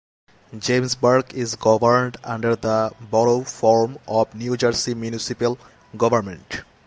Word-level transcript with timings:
Jamesburg 0.57 1.31
is 1.35 1.53
governed 1.55 2.17
under 2.23 2.55
the 2.55 2.91
Borough 2.99 3.43
form 3.43 3.99
of 4.07 4.33
New 4.33 4.57
Jersey 4.57 4.95
municipal 4.95 5.59
government. 5.95 6.63